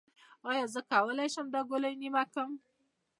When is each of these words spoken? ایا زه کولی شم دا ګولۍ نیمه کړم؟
ایا 0.49 0.65
زه 0.73 0.81
کولی 0.91 1.27
شم 1.33 1.47
دا 1.53 1.61
ګولۍ 1.69 1.93
نیمه 2.01 2.23
کړم؟ 2.31 2.51